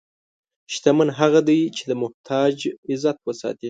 شتمن 0.73 1.09
هغه 1.19 1.39
دی 1.49 1.61
چې 1.75 1.83
د 1.89 1.91
محتاج 2.01 2.55
عزت 2.89 3.17
ساتي. 3.39 3.59